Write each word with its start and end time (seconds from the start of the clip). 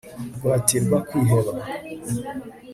guhatirwa 0.41 0.97
kwiheba 1.07 1.51